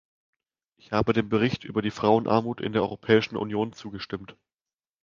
Ich 0.77 0.93
habe 0.93 1.13
dem 1.13 1.29
Bericht 1.29 1.63
über 1.63 1.83
die 1.83 1.91
Frauenarmut 1.91 2.59
in 2.59 2.73
der 2.73 2.81
Europäischen 2.81 3.37
Union 3.37 3.71
zugestimmt. 3.71 4.35